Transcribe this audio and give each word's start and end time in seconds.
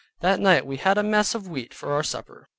That 0.21 0.39
night 0.39 0.65
we 0.65 0.77
had 0.77 0.97
a 0.97 1.03
mess 1.03 1.35
of 1.35 1.47
wheat 1.47 1.75
for 1.75 1.93
our 1.93 2.01
supper. 2.01 2.49